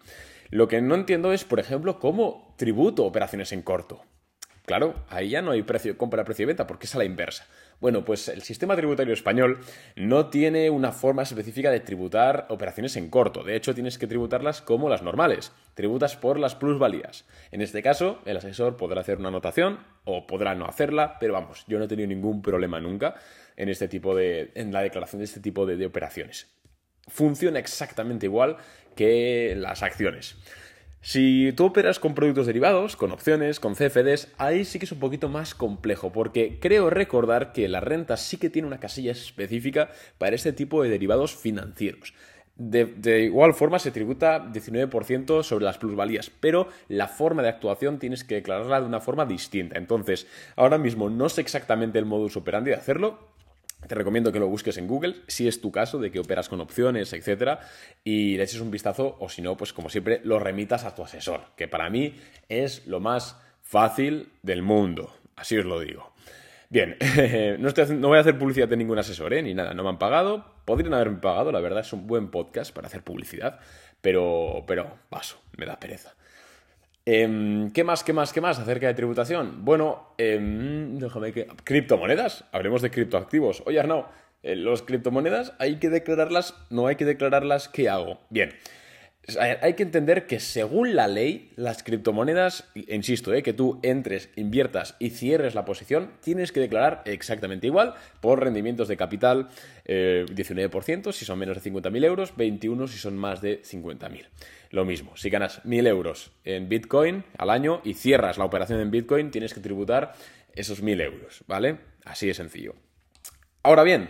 Lo 0.51 0.67
que 0.67 0.83
no 0.83 0.93
entiendo 0.93 1.33
es, 1.33 1.45
por 1.45 1.59
ejemplo, 1.59 1.97
cómo 1.97 2.53
tributo 2.57 3.05
operaciones 3.05 3.51
en 3.53 3.63
corto. 3.63 4.03
Claro, 4.71 4.95
ahí 5.09 5.27
ya 5.27 5.41
no 5.41 5.51
hay 5.51 5.63
precio 5.63 5.97
compra, 5.97 6.23
precio 6.23 6.43
y 6.43 6.45
venta, 6.45 6.65
porque 6.65 6.85
es 6.85 6.95
a 6.95 6.97
la 6.97 7.03
inversa. 7.03 7.45
Bueno, 7.81 8.05
pues 8.05 8.29
el 8.29 8.41
sistema 8.41 8.73
tributario 8.73 9.13
español 9.13 9.59
no 9.97 10.29
tiene 10.29 10.69
una 10.69 10.93
forma 10.93 11.23
específica 11.23 11.69
de 11.71 11.81
tributar 11.81 12.45
operaciones 12.47 12.95
en 12.95 13.09
corto. 13.09 13.43
De 13.43 13.57
hecho, 13.57 13.73
tienes 13.73 13.97
que 13.97 14.07
tributarlas 14.07 14.61
como 14.61 14.87
las 14.87 15.01
normales. 15.01 15.51
Tributas 15.73 16.15
por 16.15 16.39
las 16.39 16.55
plusvalías. 16.55 17.25
En 17.51 17.59
este 17.59 17.83
caso, 17.83 18.21
el 18.23 18.37
asesor 18.37 18.77
podrá 18.77 19.01
hacer 19.01 19.17
una 19.17 19.27
anotación 19.27 19.79
o 20.05 20.25
podrá 20.25 20.55
no 20.55 20.67
hacerla, 20.67 21.17
pero 21.19 21.33
vamos, 21.33 21.65
yo 21.67 21.77
no 21.77 21.83
he 21.83 21.89
tenido 21.89 22.07
ningún 22.07 22.41
problema 22.41 22.79
nunca 22.79 23.15
en 23.57 23.67
este 23.67 23.89
tipo 23.89 24.15
de. 24.15 24.53
en 24.55 24.71
la 24.71 24.83
declaración 24.83 25.19
de 25.19 25.25
este 25.25 25.41
tipo 25.41 25.65
de 25.65 25.85
operaciones. 25.85 26.47
Funciona 27.09 27.59
exactamente 27.59 28.27
igual 28.27 28.55
que 28.95 29.53
las 29.57 29.83
acciones. 29.83 30.37
Si 31.03 31.51
tú 31.53 31.65
operas 31.65 31.97
con 31.97 32.13
productos 32.13 32.45
derivados, 32.45 32.95
con 32.95 33.11
opciones, 33.11 33.59
con 33.59 33.73
CFDs, 33.73 34.27
ahí 34.37 34.63
sí 34.63 34.77
que 34.77 34.85
es 34.85 34.91
un 34.91 34.99
poquito 34.99 35.29
más 35.29 35.55
complejo, 35.55 36.11
porque 36.11 36.59
creo 36.59 36.91
recordar 36.91 37.53
que 37.53 37.67
la 37.67 37.79
renta 37.79 38.17
sí 38.17 38.37
que 38.37 38.51
tiene 38.51 38.67
una 38.67 38.79
casilla 38.79 39.11
específica 39.11 39.89
para 40.19 40.35
este 40.35 40.53
tipo 40.53 40.83
de 40.83 40.89
derivados 40.89 41.35
financieros. 41.35 42.13
De, 42.55 43.23
igual 43.23 43.55
forma 43.55 43.79
se 43.79 43.89
tributa 43.89 44.45
19% 44.53 45.41
sobre 45.41 45.65
las 45.65 45.79
plusvalías, 45.79 46.29
pero 46.39 46.67
la 46.87 47.07
forma 47.07 47.41
de 47.41 47.49
actuación 47.49 47.97
tienes 47.97 48.23
que 48.23 48.35
declararla 48.35 48.81
de 48.81 48.85
una 48.85 48.99
forma 48.99 49.25
distinta. 49.25 49.79
Entonces, 49.79 50.27
ahora 50.55 50.77
mismo 50.77 51.09
no 51.09 51.29
sé 51.29 51.41
exactamente 51.41 51.97
el 51.97 52.05
modus 52.05 52.37
operandi 52.37 52.69
de 52.69 52.77
hacerlo, 52.77 53.31
te 53.87 53.95
recomiendo 53.95 54.31
que 54.31 54.39
lo 54.39 54.47
busques 54.47 54.77
en 54.77 54.87
Google, 54.87 55.15
si 55.27 55.47
es 55.47 55.61
tu 55.61 55.71
caso, 55.71 55.99
de 55.99 56.11
que 56.11 56.19
operas 56.19 56.49
con 56.49 56.61
opciones, 56.61 57.13
etcétera, 57.13 57.59
y 58.03 58.37
le 58.37 58.43
eches 58.43 58.61
un 58.61 58.71
vistazo, 58.71 59.17
o 59.19 59.29
si 59.29 59.41
no, 59.41 59.57
pues 59.57 59.73
como 59.73 59.89
siempre, 59.89 60.21
lo 60.23 60.39
remitas 60.39 60.85
a 60.85 60.95
tu 60.95 61.03
asesor, 61.03 61.41
que 61.55 61.67
para 61.67 61.89
mí 61.89 62.15
es 62.49 62.85
lo 62.87 62.99
más 62.99 63.41
fácil 63.61 64.29
del 64.43 64.61
mundo. 64.61 65.13
Así 65.35 65.57
os 65.57 65.65
lo 65.65 65.79
digo. 65.79 66.11
Bien, 66.69 66.95
no, 67.59 67.69
no, 67.69 68.07
voy 68.07 68.17
a 68.17 68.21
hacer 68.21 68.37
publicidad 68.37 68.67
de 68.67 68.77
ningún 68.77 68.97
asesor, 68.97 69.33
¿eh? 69.33 69.43
ni 69.43 69.53
nada, 69.53 69.73
no 69.73 69.83
me 69.83 69.89
han 69.89 69.99
pagado. 69.99 70.45
Podrían 70.65 70.93
haberme 70.93 71.17
pagado, 71.17 71.51
la 71.51 71.59
verdad, 71.59 71.81
es 71.81 71.91
un 71.91 72.07
buen 72.07 72.31
podcast 72.31 72.73
para 72.73 72.87
hacer 72.87 73.03
publicidad, 73.03 73.59
pero, 73.99 74.63
pero 74.67 74.99
paso, 75.09 75.41
me 75.57 75.65
da 75.65 75.79
pereza. 75.79 76.15
Em, 77.05 77.71
¿Qué 77.71 77.83
más, 77.83 78.03
qué 78.03 78.13
más, 78.13 78.31
qué 78.31 78.41
más 78.41 78.59
acerca 78.59 78.87
de 78.87 78.93
tributación? 78.93 79.65
Bueno, 79.65 80.13
em, 80.17 80.99
déjame 80.99 81.33
que... 81.33 81.47
Criptomonedas, 81.63 82.45
hablemos 82.51 82.83
de 82.83 82.91
criptoactivos. 82.91 83.63
Oye, 83.65 83.79
Arnau, 83.79 84.05
eh, 84.43 84.55
¿los 84.55 84.83
criptomonedas 84.83 85.53
hay 85.57 85.77
que 85.77 85.89
declararlas? 85.89 86.55
¿No 86.69 86.85
hay 86.85 86.97
que 86.97 87.05
declararlas? 87.05 87.69
¿Qué 87.69 87.89
hago? 87.89 88.19
Bien, 88.29 88.51
hay 89.37 89.75
que 89.75 89.83
entender 89.83 90.25
que 90.25 90.39
según 90.39 90.95
la 90.95 91.07
ley, 91.07 91.51
las 91.55 91.83
criptomonedas, 91.83 92.67
insisto, 92.73 93.33
eh, 93.33 93.43
que 93.43 93.53
tú 93.53 93.79
entres, 93.83 94.29
inviertas 94.35 94.95
y 94.99 95.11
cierres 95.11 95.53
la 95.53 95.63
posición, 95.63 96.11
tienes 96.21 96.51
que 96.51 96.59
declarar 96.59 97.03
exactamente 97.05 97.67
igual 97.67 97.93
por 98.19 98.39
rendimientos 98.39 98.87
de 98.87 98.97
capital, 98.97 99.49
19% 99.85 101.09
eh, 101.09 101.13
si 101.13 101.25
son 101.25 101.39
menos 101.39 101.61
de 101.61 101.71
50.000 101.71 102.03
euros, 102.03 102.35
21 102.35 102.87
si 102.87 102.97
son 102.97 103.15
más 103.15 103.41
de 103.41 103.61
50.000. 103.61 104.27
Lo 104.71 104.85
mismo, 104.85 105.15
si 105.15 105.29
ganas 105.29 105.63
1.000 105.63 105.87
euros 105.87 106.31
en 106.43 106.67
Bitcoin 106.67 107.23
al 107.37 107.51
año 107.51 107.81
y 107.83 107.93
cierras 107.93 108.37
la 108.37 108.45
operación 108.45 108.79
en 108.79 108.89
Bitcoin, 108.89 109.29
tienes 109.29 109.53
que 109.53 109.59
tributar 109.59 110.13
esos 110.53 110.83
1.000 110.83 111.01
euros, 111.01 111.43
¿vale? 111.47 111.77
Así 112.05 112.27
de 112.27 112.33
sencillo. 112.33 112.75
Ahora 113.63 113.83
bien, 113.83 114.09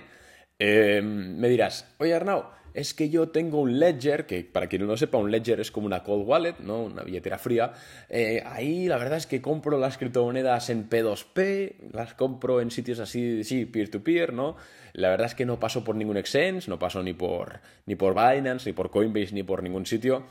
eh, 0.57 1.01
me 1.03 1.49
dirás, 1.49 1.93
oye 1.97 2.13
Arnau, 2.13 2.45
es 2.73 2.93
que 2.93 3.09
yo 3.09 3.29
tengo 3.29 3.59
un 3.59 3.79
ledger, 3.79 4.25
que 4.25 4.43
para 4.43 4.67
quien 4.67 4.81
no 4.81 4.87
lo 4.87 4.97
sepa, 4.97 5.17
un 5.17 5.31
ledger 5.31 5.59
es 5.59 5.71
como 5.71 5.85
una 5.85 6.03
cold 6.03 6.27
wallet, 6.27 6.55
¿no? 6.59 6.83
Una 6.83 7.03
billetera 7.03 7.37
fría. 7.37 7.73
Eh, 8.09 8.43
ahí 8.45 8.87
la 8.87 8.97
verdad 8.97 9.17
es 9.17 9.27
que 9.27 9.41
compro 9.41 9.77
las 9.77 9.97
criptomonedas 9.97 10.69
en 10.69 10.89
P2P, 10.89 11.91
las 11.91 12.13
compro 12.13 12.61
en 12.61 12.71
sitios 12.71 12.99
así, 12.99 13.43
sí, 13.43 13.65
peer-to-peer, 13.65 14.33
¿no? 14.33 14.55
La 14.93 15.09
verdad 15.09 15.27
es 15.27 15.35
que 15.35 15.45
no 15.45 15.59
paso 15.59 15.83
por 15.83 15.95
ningún 15.95 16.17
exchange, 16.17 16.67
no 16.67 16.79
paso 16.79 17.03
ni 17.03 17.13
por, 17.13 17.61
ni 17.85 17.95
por 17.95 18.13
Binance, 18.13 18.69
ni 18.69 18.73
por 18.73 18.89
Coinbase, 18.89 19.33
ni 19.33 19.43
por 19.43 19.63
ningún 19.63 19.85
sitio. 19.85 20.25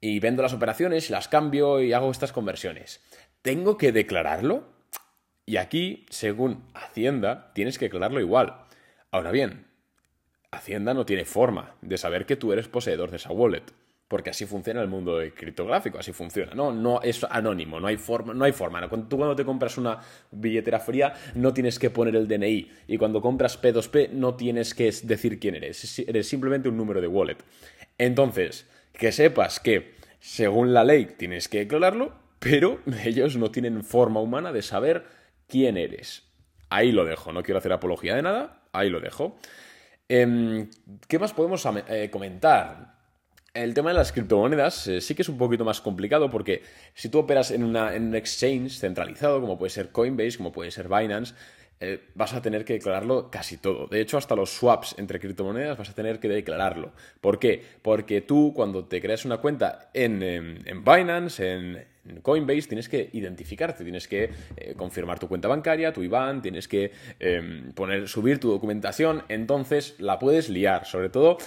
Y 0.00 0.18
vendo 0.20 0.42
las 0.42 0.54
operaciones, 0.54 1.10
las 1.10 1.28
cambio 1.28 1.80
y 1.80 1.92
hago 1.92 2.10
estas 2.10 2.32
conversiones. 2.32 3.00
¿Tengo 3.42 3.76
que 3.76 3.92
declararlo? 3.92 4.68
Y 5.46 5.56
aquí, 5.56 6.06
según 6.10 6.64
Hacienda, 6.74 7.52
tienes 7.54 7.78
que 7.78 7.86
declararlo 7.86 8.20
igual. 8.20 8.66
Ahora 9.10 9.30
bien, 9.30 9.66
Hacienda 10.52 10.94
no 10.94 11.06
tiene 11.06 11.24
forma 11.24 11.74
de 11.80 11.96
saber 11.96 12.26
que 12.26 12.36
tú 12.36 12.52
eres 12.52 12.68
poseedor 12.68 13.10
de 13.10 13.16
esa 13.16 13.30
wallet. 13.30 13.62
Porque 14.08 14.30
así 14.30 14.44
funciona 14.44 14.82
el 14.82 14.88
mundo 14.88 15.20
criptográfico, 15.36 15.96
así 15.96 16.12
funciona. 16.12 16.52
No, 16.52 16.72
no 16.72 17.00
es 17.00 17.22
anónimo, 17.22 17.78
no 17.78 17.86
hay 17.86 17.96
forma. 17.96 18.34
No 18.34 18.44
hay 18.44 18.50
forma. 18.50 18.88
Cuando, 18.88 19.06
tú 19.06 19.16
cuando 19.16 19.36
te 19.36 19.44
compras 19.44 19.78
una 19.78 20.00
billetera 20.32 20.80
fría 20.80 21.14
no 21.36 21.54
tienes 21.54 21.78
que 21.78 21.90
poner 21.90 22.16
el 22.16 22.26
DNI. 22.26 22.70
Y 22.88 22.98
cuando 22.98 23.20
compras 23.20 23.62
P2P 23.62 24.10
no 24.10 24.34
tienes 24.34 24.74
que 24.74 24.90
decir 25.04 25.38
quién 25.38 25.54
eres. 25.54 26.00
Eres 26.00 26.28
simplemente 26.28 26.68
un 26.68 26.76
número 26.76 27.00
de 27.00 27.06
wallet. 27.06 27.36
Entonces, 27.98 28.68
que 28.92 29.12
sepas 29.12 29.60
que 29.60 29.94
según 30.18 30.74
la 30.74 30.82
ley 30.82 31.06
tienes 31.16 31.48
que 31.48 31.58
declararlo, 31.58 32.12
pero 32.40 32.80
ellos 33.04 33.36
no 33.36 33.52
tienen 33.52 33.84
forma 33.84 34.18
humana 34.18 34.52
de 34.52 34.62
saber 34.62 35.04
quién 35.46 35.76
eres. 35.76 36.24
Ahí 36.68 36.90
lo 36.90 37.04
dejo. 37.04 37.32
No 37.32 37.44
quiero 37.44 37.58
hacer 37.58 37.72
apología 37.72 38.16
de 38.16 38.22
nada. 38.22 38.64
Ahí 38.72 38.90
lo 38.90 38.98
dejo. 38.98 39.38
Em, 40.12 40.68
¿Qué 41.06 41.20
más 41.20 41.32
podemos 41.32 41.64
eh, 41.86 42.10
comentar? 42.10 42.96
El 43.54 43.74
tema 43.74 43.90
de 43.90 43.96
las 43.96 44.10
criptomonedas 44.10 44.88
eh, 44.88 45.00
sí 45.00 45.14
que 45.14 45.22
es 45.22 45.28
un 45.28 45.38
poquito 45.38 45.64
más 45.64 45.80
complicado 45.80 46.28
porque 46.28 46.64
si 46.94 47.08
tú 47.08 47.20
operas 47.20 47.52
en, 47.52 47.62
un 47.62 48.14
exchange 48.16 48.80
centralizado, 48.80 49.40
como 49.40 49.56
puede 49.56 49.70
ser 49.70 49.90
Coinbase, 49.90 50.36
como 50.36 50.50
puede 50.50 50.72
ser 50.72 50.88
Binance, 50.88 51.34
eh, 51.78 52.08
vas 52.16 52.34
a 52.34 52.42
tener 52.42 52.64
que 52.64 52.72
declararlo 52.72 53.30
casi 53.30 53.56
todo. 53.56 53.86
De 53.86 54.00
hecho, 54.00 54.18
hasta 54.18 54.34
los 54.34 54.50
swaps 54.50 54.96
entre 54.98 55.20
criptomonedas 55.20 55.78
vas 55.78 55.90
a 55.90 55.94
tener 55.94 56.18
que 56.18 56.26
declararlo. 56.26 56.92
¿Por 57.20 57.38
qué? 57.38 57.64
Porque 57.80 58.20
tú 58.20 58.52
cuando 58.52 58.86
te 58.86 59.00
creas 59.00 59.24
una 59.24 59.36
cuenta 59.36 59.90
en, 59.94 60.24
em, 60.24 60.58
en 60.66 60.84
Binance, 60.84 61.52
en, 61.52 61.86
en 62.08 62.20
Coinbase 62.20 62.62
tienes 62.62 62.88
que 62.88 63.10
identificarte, 63.12 63.84
tienes 63.84 64.08
que 64.08 64.30
eh, 64.56 64.74
confirmar 64.76 65.18
tu 65.18 65.28
cuenta 65.28 65.48
bancaria, 65.48 65.92
tu 65.92 66.02
IBAN, 66.02 66.42
tienes 66.42 66.68
que 66.68 66.92
em, 67.18 67.72
poner, 67.72 68.08
subir 68.08 68.38
tu 68.38 68.50
documentación, 68.50 69.22
entonces 69.28 69.96
la 69.98 70.18
puedes 70.18 70.48
liar, 70.48 70.86
sobre 70.86 71.08
todo... 71.08 71.38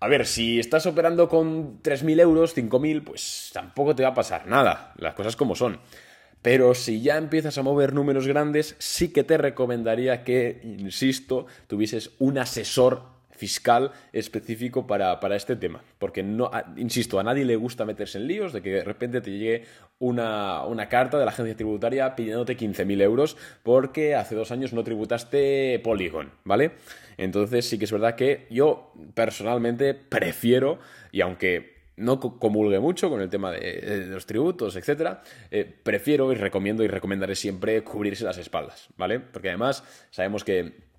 A 0.00 0.08
ver, 0.08 0.26
si 0.26 0.58
estás 0.58 0.84
operando 0.86 1.28
con 1.28 1.80
3.000 1.80 2.20
euros, 2.20 2.56
5.000, 2.56 3.04
pues 3.04 3.50
tampoco 3.52 3.94
te 3.94 4.02
va 4.02 4.08
a 4.08 4.14
pasar 4.14 4.48
nada, 4.48 4.92
las 4.98 5.14
cosas 5.14 5.36
como 5.36 5.54
son. 5.54 5.78
Pero 6.42 6.74
si 6.74 7.00
ya 7.00 7.16
empiezas 7.16 7.56
a 7.56 7.62
mover 7.62 7.92
números 7.92 8.26
grandes, 8.26 8.74
sí 8.80 9.12
que 9.12 9.22
te 9.22 9.38
recomendaría 9.38 10.24
que, 10.24 10.60
insisto, 10.64 11.46
tuvieses 11.68 12.10
un 12.18 12.38
asesor 12.38 13.11
fiscal 13.32 13.92
específico 14.12 14.86
para, 14.86 15.18
este 15.36 15.56
tema. 15.56 15.82
Porque, 15.98 16.22
no, 16.22 16.50
insisto, 16.76 17.18
a 17.18 17.22
nadie 17.22 17.44
le 17.44 17.56
gusta 17.56 17.84
meterse 17.84 18.18
en 18.18 18.26
líos 18.26 18.52
de 18.52 18.62
que 18.62 18.70
de 18.70 18.84
repente 18.84 19.20
te 19.20 19.30
llegue 19.30 19.64
una, 19.98 20.88
carta 20.88 21.18
de 21.18 21.24
la 21.24 21.30
agencia 21.30 21.56
tributaria 21.56 22.14
pidiéndote 22.14 22.56
15.000 22.56 23.02
euros 23.02 23.36
porque 23.62 24.14
hace 24.14 24.34
dos 24.34 24.50
años 24.50 24.72
no 24.72 24.84
tributaste 24.84 25.80
Polygon, 25.82 26.30
¿vale? 26.44 26.72
Entonces 27.16 27.68
sí 27.68 27.78
que 27.78 27.84
es 27.84 27.92
verdad 27.92 28.14
que 28.14 28.46
yo 28.50 28.92
personalmente 29.14 29.94
prefiero, 29.94 30.78
y 31.10 31.20
aunque 31.20 31.72
no 31.96 32.20
comulgue 32.20 32.80
mucho 32.80 33.10
con 33.10 33.20
el 33.20 33.28
tema 33.28 33.52
de, 33.52 34.06
los 34.06 34.26
tributos, 34.26 34.76
etc., 34.76 35.18
eh, 35.50 35.64
prefiero 35.82 36.32
y 36.32 36.36
recomiendo 36.36 36.82
y 36.82 36.88
recomendaré 36.88 37.34
siempre 37.34 37.82
cubrirse 37.82 38.24
las 38.24 38.38
espaldas, 38.38 38.88
¿vale? 38.96 39.20
Porque 39.20 39.48
además 39.48 39.84
sabemos 40.10 40.44
que 40.44 40.91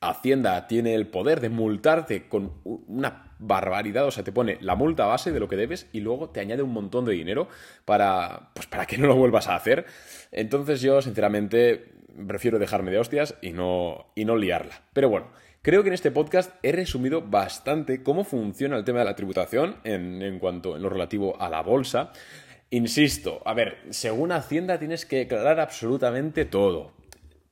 Hacienda 0.00 0.66
tiene 0.68 0.94
el 0.94 1.08
poder 1.08 1.40
de 1.40 1.48
multarte 1.48 2.28
con 2.28 2.52
una 2.64 3.34
barbaridad, 3.38 4.06
o 4.06 4.10
sea, 4.10 4.24
te 4.24 4.32
pone 4.32 4.58
la 4.60 4.74
multa 4.74 5.06
base 5.06 5.32
de 5.32 5.40
lo 5.40 5.48
que 5.48 5.56
debes 5.56 5.88
y 5.92 6.00
luego 6.00 6.30
te 6.30 6.40
añade 6.40 6.62
un 6.62 6.72
montón 6.72 7.04
de 7.04 7.12
dinero 7.12 7.48
para, 7.84 8.50
pues 8.54 8.66
para 8.66 8.86
que 8.86 8.98
no 8.98 9.06
lo 9.08 9.16
vuelvas 9.16 9.48
a 9.48 9.56
hacer. 9.56 9.86
Entonces 10.30 10.80
yo, 10.80 11.02
sinceramente, 11.02 11.92
prefiero 12.26 12.58
dejarme 12.58 12.90
de 12.90 12.98
hostias 12.98 13.34
y 13.42 13.52
no, 13.52 14.06
y 14.14 14.24
no 14.24 14.36
liarla. 14.36 14.82
Pero 14.92 15.08
bueno, 15.08 15.28
creo 15.62 15.82
que 15.82 15.88
en 15.88 15.94
este 15.94 16.10
podcast 16.10 16.54
he 16.62 16.72
resumido 16.72 17.22
bastante 17.22 18.02
cómo 18.02 18.24
funciona 18.24 18.76
el 18.76 18.84
tema 18.84 19.00
de 19.00 19.04
la 19.04 19.16
tributación 19.16 19.76
en, 19.84 20.22
en 20.22 20.38
cuanto 20.38 20.76
en 20.76 20.82
lo 20.82 20.90
relativo 20.90 21.40
a 21.40 21.48
la 21.48 21.62
bolsa. 21.62 22.12
Insisto, 22.70 23.40
a 23.46 23.54
ver, 23.54 23.78
según 23.90 24.30
Hacienda 24.30 24.78
tienes 24.78 25.06
que 25.06 25.16
declarar 25.16 25.58
absolutamente 25.58 26.44
todo. 26.44 26.97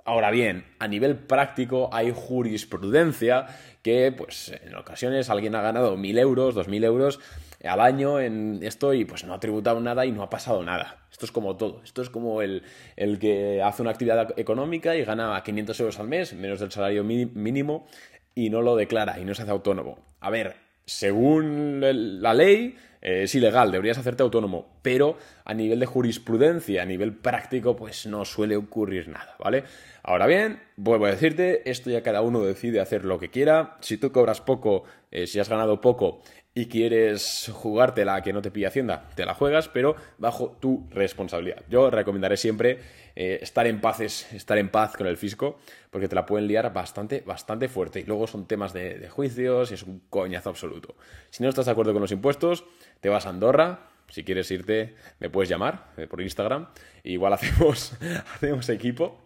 Ahora 0.06 0.30
bien, 0.30 0.64
a 0.78 0.86
nivel 0.86 1.16
práctico 1.16 1.90
hay 1.92 2.12
jurisprudencia 2.14 3.46
que, 3.82 4.12
pues, 4.12 4.54
en 4.64 4.76
ocasiones 4.76 5.30
alguien 5.30 5.56
ha 5.56 5.62
ganado 5.62 5.96
mil 5.96 6.16
euros, 6.16 6.54
dos 6.54 6.68
mil 6.68 6.84
euros 6.84 7.18
al 7.64 7.80
año 7.80 8.20
en 8.20 8.60
esto 8.62 8.94
y 8.94 9.04
pues 9.04 9.24
no 9.24 9.34
ha 9.34 9.40
tributado 9.40 9.80
nada 9.80 10.06
y 10.06 10.12
no 10.12 10.22
ha 10.22 10.30
pasado 10.30 10.62
nada. 10.62 11.08
Esto 11.10 11.26
es 11.26 11.32
como 11.32 11.56
todo. 11.56 11.82
Esto 11.82 12.02
es 12.02 12.10
como 12.10 12.40
el, 12.40 12.62
el 12.94 13.18
que 13.18 13.60
hace 13.62 13.82
una 13.82 13.90
actividad 13.90 14.38
económica 14.38 14.94
y 14.94 15.04
gana 15.04 15.42
500 15.42 15.80
euros 15.80 15.98
al 15.98 16.06
mes, 16.06 16.34
menos 16.34 16.60
del 16.60 16.70
salario 16.70 17.02
mínimo, 17.02 17.88
y 18.32 18.50
no 18.50 18.62
lo 18.62 18.76
declara 18.76 19.18
y 19.18 19.24
no 19.24 19.34
se 19.34 19.42
hace 19.42 19.50
autónomo. 19.50 19.98
A 20.20 20.30
ver, 20.30 20.65
según 20.86 21.80
la 22.22 22.32
ley, 22.32 22.76
eh, 23.02 23.24
es 23.24 23.34
ilegal, 23.34 23.72
deberías 23.72 23.98
hacerte 23.98 24.22
autónomo, 24.22 24.78
pero 24.82 25.18
a 25.44 25.52
nivel 25.52 25.80
de 25.80 25.86
jurisprudencia, 25.86 26.82
a 26.82 26.86
nivel 26.86 27.14
práctico, 27.14 27.76
pues 27.76 28.06
no 28.06 28.24
suele 28.24 28.56
ocurrir 28.56 29.08
nada, 29.08 29.36
¿vale? 29.38 29.64
Ahora 30.02 30.26
bien, 30.26 30.62
vuelvo 30.76 31.06
a 31.06 31.10
decirte, 31.10 31.68
esto 31.68 31.90
ya 31.90 32.02
cada 32.02 32.22
uno 32.22 32.40
decide 32.40 32.80
hacer 32.80 33.04
lo 33.04 33.18
que 33.18 33.30
quiera. 33.30 33.76
Si 33.80 33.98
tú 33.98 34.12
cobras 34.12 34.40
poco, 34.40 34.84
eh, 35.10 35.26
si 35.26 35.40
has 35.40 35.48
ganado 35.48 35.80
poco 35.80 36.22
y 36.56 36.68
quieres 36.68 37.50
jugártela 37.52 38.22
que 38.22 38.32
no 38.32 38.40
te 38.40 38.50
pille 38.50 38.66
Hacienda, 38.66 39.10
te 39.14 39.26
la 39.26 39.34
juegas, 39.34 39.68
pero 39.68 39.94
bajo 40.16 40.56
tu 40.58 40.88
responsabilidad. 40.90 41.62
Yo 41.68 41.90
recomendaré 41.90 42.38
siempre 42.38 42.78
eh, 43.14 43.40
estar 43.42 43.66
en 43.66 43.78
paz, 43.82 44.00
estar 44.00 44.56
en 44.56 44.70
paz 44.70 44.96
con 44.96 45.06
el 45.06 45.18
fisco, 45.18 45.58
porque 45.90 46.08
te 46.08 46.14
la 46.14 46.24
pueden 46.24 46.48
liar 46.48 46.72
bastante, 46.72 47.22
bastante 47.26 47.68
fuerte. 47.68 48.00
Y 48.00 48.04
luego 48.04 48.26
son 48.26 48.46
temas 48.46 48.72
de, 48.72 49.06
juicios 49.10 49.70
y 49.70 49.74
es 49.74 49.82
un 49.82 50.00
coñazo 50.08 50.48
absoluto. 50.48 50.94
Si 51.28 51.42
no 51.42 51.50
estás 51.50 51.66
de 51.66 51.72
acuerdo 51.72 51.92
con 51.92 52.00
los 52.00 52.10
impuestos, 52.10 52.64
te 53.02 53.10
vas 53.10 53.26
a 53.26 53.28
Andorra, 53.28 53.90
si 54.08 54.24
quieres 54.24 54.50
irte, 54.50 54.96
me 55.20 55.28
puedes 55.28 55.50
llamar 55.50 55.92
eh, 55.98 56.06
por 56.06 56.22
Instagram. 56.22 56.68
igual 57.04 57.32
hacemos, 57.34 57.92
hacemos 58.34 58.66
equipo 58.70 59.20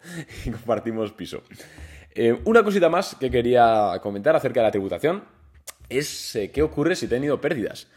y 0.45 0.51
compartimos 0.51 1.13
piso. 1.13 1.43
Eh, 2.13 2.37
una 2.43 2.61
cosita 2.61 2.89
más 2.89 3.15
que 3.15 3.31
quería 3.31 3.97
comentar 4.01 4.35
acerca 4.35 4.59
de 4.59 4.65
la 4.65 4.71
tributación 4.71 5.23
es 5.97 6.35
eh, 6.35 6.51
qué 6.51 6.61
ocurre 6.63 6.95
si 6.95 7.05
he 7.05 7.09
tenido 7.09 7.41
pérdidas. 7.41 7.87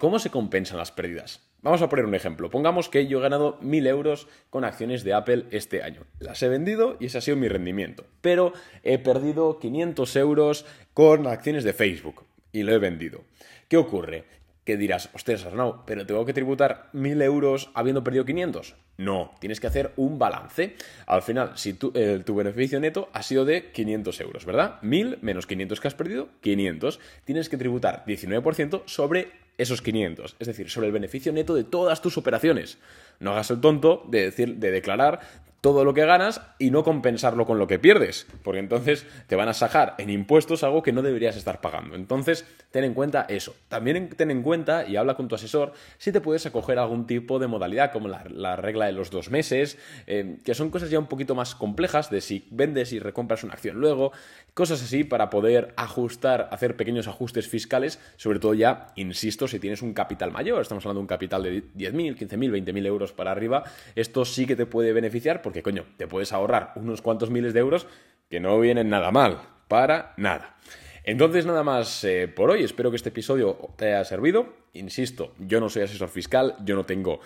¿Cómo 0.00 0.18
se 0.18 0.30
compensan 0.30 0.78
las 0.78 0.90
pérdidas? 0.90 1.46
Vamos 1.62 1.80
a 1.80 1.88
poner 1.88 2.04
un 2.06 2.14
ejemplo. 2.14 2.50
Pongamos 2.50 2.88
que 2.88 3.06
yo 3.06 3.18
he 3.18 3.22
ganado 3.22 3.60
1.000 3.60 3.86
euros 3.86 4.28
con 4.50 4.64
acciones 4.64 5.04
de 5.04 5.14
Apple 5.14 5.46
este 5.50 5.82
año. 5.82 6.02
Las 6.18 6.42
he 6.42 6.48
vendido 6.48 6.96
y 6.98 7.06
ese 7.06 7.18
ha 7.18 7.20
sido 7.20 7.36
mi 7.36 7.48
rendimiento. 7.48 8.04
Pero 8.20 8.52
he 8.82 8.98
perdido 8.98 9.58
500 9.60 10.16
euros 10.16 10.66
con 10.92 11.26
acciones 11.26 11.62
de 11.62 11.72
Facebook 11.72 12.24
y 12.52 12.62
lo 12.62 12.72
he 12.72 12.78
vendido. 12.78 13.22
¿Qué 13.68 13.76
ocurre? 13.76 14.24
Que 14.66 14.76
dirás, 14.76 15.10
ostras, 15.14 15.46
Arnau, 15.46 15.84
pero 15.86 16.04
tengo 16.06 16.26
que 16.26 16.34
tributar 16.34 16.90
1.000 16.92 17.22
euros 17.22 17.70
habiendo 17.72 18.02
perdido 18.02 18.24
500. 18.24 18.74
No, 18.98 19.32
tienes 19.38 19.60
que 19.60 19.68
hacer 19.68 19.92
un 19.96 20.18
balance. 20.18 20.74
Al 21.06 21.22
final, 21.22 21.52
si 21.54 21.74
tu, 21.74 21.92
eh, 21.94 22.20
tu 22.26 22.34
beneficio 22.34 22.80
neto 22.80 23.08
ha 23.12 23.22
sido 23.22 23.44
de 23.44 23.70
500 23.70 24.20
euros, 24.20 24.44
¿verdad? 24.44 24.80
1.000 24.82 25.18
menos 25.22 25.46
500 25.46 25.80
que 25.80 25.88
has 25.88 25.94
perdido, 25.94 26.28
500. 26.40 26.98
Tienes 27.24 27.48
que 27.48 27.56
tributar 27.56 28.04
19% 28.06 28.82
sobre 28.86 29.30
esos 29.56 29.82
500, 29.82 30.36
es 30.38 30.46
decir, 30.48 30.68
sobre 30.68 30.88
el 30.88 30.92
beneficio 30.92 31.32
neto 31.32 31.54
de 31.54 31.62
todas 31.62 32.02
tus 32.02 32.18
operaciones. 32.18 32.78
No 33.20 33.30
hagas 33.30 33.50
el 33.52 33.60
tonto 33.60 34.04
de, 34.08 34.22
decir, 34.22 34.56
de 34.56 34.72
declarar 34.72 35.20
todo 35.66 35.84
lo 35.84 35.94
que 35.94 36.06
ganas 36.06 36.40
y 36.60 36.70
no 36.70 36.84
compensarlo 36.84 37.44
con 37.44 37.58
lo 37.58 37.66
que 37.66 37.80
pierdes, 37.80 38.28
porque 38.44 38.60
entonces 38.60 39.04
te 39.26 39.34
van 39.34 39.48
a 39.48 39.52
sacar 39.52 39.96
en 39.98 40.10
impuestos 40.10 40.62
algo 40.62 40.80
que 40.80 40.92
no 40.92 41.02
deberías 41.02 41.36
estar 41.36 41.60
pagando. 41.60 41.96
Entonces, 41.96 42.46
ten 42.70 42.84
en 42.84 42.94
cuenta 42.94 43.26
eso. 43.28 43.52
También 43.66 44.10
ten 44.10 44.30
en 44.30 44.44
cuenta 44.44 44.86
y 44.86 44.94
habla 44.94 45.16
con 45.16 45.26
tu 45.26 45.34
asesor 45.34 45.72
si 45.98 46.12
te 46.12 46.20
puedes 46.20 46.46
acoger 46.46 46.78
a 46.78 46.82
algún 46.82 47.08
tipo 47.08 47.40
de 47.40 47.48
modalidad, 47.48 47.90
como 47.90 48.06
la, 48.06 48.54
regla 48.54 48.86
de 48.86 48.92
los 48.92 49.10
dos 49.10 49.28
meses, 49.28 49.76
eh, 50.06 50.38
que 50.44 50.54
son 50.54 50.70
cosas 50.70 50.88
ya 50.88 51.00
un 51.00 51.08
poquito 51.08 51.34
más 51.34 51.56
complejas 51.56 52.10
de 52.10 52.20
si 52.20 52.46
vendes 52.52 52.92
y 52.92 53.00
recompras 53.00 53.42
una 53.42 53.54
acción 53.54 53.80
luego, 53.80 54.12
cosas 54.54 54.80
así 54.80 55.02
para 55.02 55.30
poder 55.30 55.74
ajustar, 55.76 56.48
hacer 56.52 56.76
pequeños 56.76 57.08
ajustes 57.08 57.48
fiscales, 57.48 57.98
sobre 58.16 58.38
todo 58.38 58.54
ya, 58.54 58.92
insisto, 58.94 59.48
si 59.48 59.58
tienes 59.58 59.82
un 59.82 59.94
capital 59.94 60.30
mayor, 60.30 60.62
estamos 60.62 60.84
hablando 60.84 61.00
de 61.00 61.02
un 61.02 61.08
capital 61.08 61.42
de 61.42 61.64
10.000, 61.74 62.16
15.000, 62.16 62.64
20.000 62.64 62.86
euros 62.86 63.12
para 63.12 63.32
arriba, 63.32 63.64
esto 63.96 64.24
sí 64.24 64.46
que 64.46 64.54
te 64.54 64.64
puede 64.64 64.92
beneficiar 64.92 65.42
porque, 65.42 65.55
coño, 65.62 65.84
te 65.96 66.06
puedes 66.06 66.32
ahorrar 66.32 66.72
unos 66.76 67.02
cuantos 67.02 67.30
miles 67.30 67.54
de 67.54 67.60
euros 67.60 67.86
que 68.28 68.40
no 68.40 68.58
vienen 68.60 68.88
nada 68.88 69.10
mal, 69.10 69.40
para 69.68 70.14
nada. 70.16 70.56
Entonces 71.04 71.46
nada 71.46 71.62
más 71.62 72.02
eh, 72.04 72.26
por 72.26 72.50
hoy, 72.50 72.64
espero 72.64 72.90
que 72.90 72.96
este 72.96 73.10
episodio 73.10 73.70
te 73.76 73.94
haya 73.94 74.04
servido. 74.04 74.54
Insisto, 74.72 75.34
yo 75.38 75.60
no 75.60 75.68
soy 75.68 75.82
asesor 75.82 76.08
fiscal, 76.08 76.56
yo 76.64 76.74
no 76.74 76.84
tengo 76.84 77.20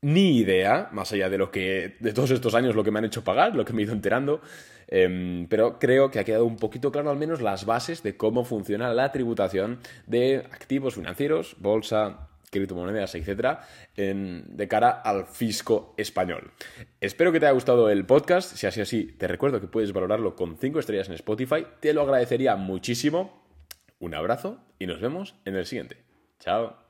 ni 0.00 0.38
idea, 0.38 0.88
más 0.92 1.12
allá 1.12 1.28
de 1.28 1.38
lo 1.38 1.50
que, 1.50 1.96
de 2.00 2.12
todos 2.12 2.30
estos 2.30 2.54
años, 2.54 2.74
lo 2.74 2.84
que 2.84 2.90
me 2.90 3.00
han 3.00 3.04
hecho 3.04 3.24
pagar, 3.24 3.54
lo 3.54 3.64
que 3.64 3.72
me 3.72 3.82
he 3.82 3.84
ido 3.84 3.92
enterando, 3.92 4.40
em, 4.86 5.46
pero 5.48 5.78
creo 5.78 6.10
que 6.10 6.20
ha 6.20 6.24
quedado 6.24 6.44
un 6.44 6.56
poquito 6.56 6.92
claro 6.92 7.10
al 7.10 7.18
menos 7.18 7.42
las 7.42 7.66
bases 7.66 8.02
de 8.02 8.16
cómo 8.16 8.44
funciona 8.44 8.94
la 8.94 9.12
tributación 9.12 9.80
de 10.06 10.46
activos 10.50 10.94
financieros, 10.94 11.56
bolsa, 11.58 12.28
criptomonedas, 12.50 13.14
etcétera, 13.14 13.66
de 13.96 14.68
cara 14.68 14.90
al 14.90 15.26
fisco 15.26 15.94
español. 15.96 16.52
Espero 17.00 17.32
que 17.32 17.40
te 17.40 17.46
haya 17.46 17.52
gustado 17.52 17.90
el 17.90 18.04
podcast. 18.06 18.56
Si 18.56 18.66
así 18.66 18.80
así, 18.80 19.04
te 19.04 19.28
recuerdo 19.28 19.60
que 19.60 19.66
puedes 19.66 19.92
valorarlo 19.92 20.36
con 20.36 20.56
5 20.58 20.78
estrellas 20.78 21.08
en 21.08 21.14
Spotify. 21.14 21.66
Te 21.80 21.92
lo 21.92 22.02
agradecería 22.02 22.56
muchísimo. 22.56 23.42
Un 24.00 24.14
abrazo 24.14 24.60
y 24.78 24.86
nos 24.86 25.00
vemos 25.00 25.34
en 25.44 25.56
el 25.56 25.66
siguiente. 25.66 25.96
Chao. 26.40 26.87